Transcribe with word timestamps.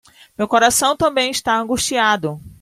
Meu 0.35 0.47
coração 0.47 0.97
também 0.97 1.29
está 1.29 1.53
angustiado 1.61 2.41